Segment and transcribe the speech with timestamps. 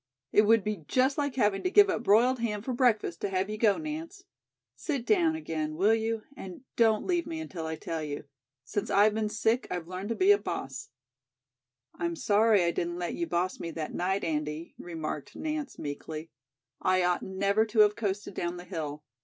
[0.31, 3.51] It would be just like having to give up broiled ham for breakfast to have
[3.51, 4.23] you go, Nance.
[4.75, 8.23] Sit down again, will you, and don't leave me until I tell you.
[8.63, 10.89] Since I've been sick I've learned to be a boss."
[11.93, 16.31] "I'm sorry I didn't let you boss me that night, Andy," remarked Nance meekly.
[16.81, 19.03] "I ought never to have coasted down the hill.